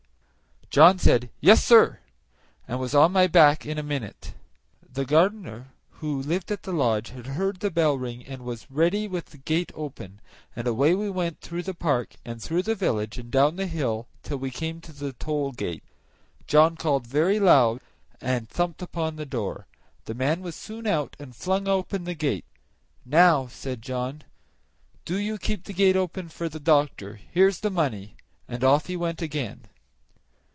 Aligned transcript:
John 0.73 0.99
said, 0.99 1.29
"Yes, 1.41 1.61
sir," 1.61 1.99
and 2.65 2.79
was 2.79 2.95
on 2.95 3.11
my 3.11 3.27
back 3.27 3.65
in 3.65 3.77
a 3.77 3.83
minute. 3.83 4.33
The 4.89 5.03
gardener 5.03 5.73
who 5.99 6.21
lived 6.21 6.49
at 6.49 6.63
the 6.63 6.71
lodge 6.71 7.09
had 7.09 7.25
heard 7.27 7.59
the 7.59 7.69
bell 7.69 7.97
ring, 7.97 8.25
and 8.25 8.43
was 8.45 8.71
ready 8.71 9.05
with 9.05 9.25
the 9.31 9.37
gate 9.37 9.73
open, 9.75 10.21
and 10.55 10.67
away 10.67 10.95
we 10.95 11.09
went 11.09 11.41
through 11.41 11.63
the 11.63 11.73
park, 11.73 12.15
and 12.23 12.41
through 12.41 12.61
the 12.63 12.73
village, 12.73 13.17
and 13.17 13.29
down 13.29 13.57
the 13.57 13.67
hill 13.67 14.07
till 14.23 14.37
we 14.37 14.49
came 14.49 14.79
to 14.79 14.93
the 14.93 15.11
toll 15.11 15.51
gate. 15.51 15.83
John 16.47 16.77
called 16.77 17.05
very 17.05 17.37
loud 17.37 17.81
and 18.21 18.47
thumped 18.47 18.81
upon 18.81 19.17
the 19.17 19.25
door; 19.25 19.67
the 20.05 20.13
man 20.13 20.39
was 20.41 20.55
soon 20.55 20.87
out 20.87 21.17
and 21.19 21.35
flung 21.35 21.67
open 21.67 22.05
the 22.05 22.15
gate. 22.15 22.45
"Now," 23.05 23.47
said 23.47 23.81
John, 23.81 24.21
"do 25.03 25.17
you 25.17 25.37
keep 25.37 25.65
the 25.65 25.73
gate 25.73 25.97
open 25.97 26.29
for 26.29 26.47
the 26.47 26.61
doctor; 26.61 27.19
here's 27.33 27.59
the 27.59 27.71
money," 27.71 28.15
and 28.47 28.63
off 28.63 28.85
he 28.85 28.95
went 28.95 29.21
again. 29.21 29.65